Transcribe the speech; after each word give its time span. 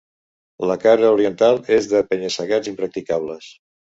La 0.69 0.77
cara 0.83 1.11
oriental 1.17 1.59
és 1.77 1.91
de 1.91 2.01
penya-segats 2.13 2.71
impracticables. 2.75 3.53